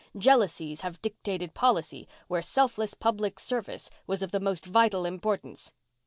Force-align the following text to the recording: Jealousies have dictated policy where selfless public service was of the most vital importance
Jealousies 0.17 0.81
have 0.81 0.99
dictated 1.03 1.53
policy 1.53 2.07
where 2.27 2.41
selfless 2.41 2.95
public 2.95 3.39
service 3.39 3.91
was 4.07 4.23
of 4.23 4.31
the 4.31 4.39
most 4.39 4.65
vital 4.65 5.05
importance 5.05 5.73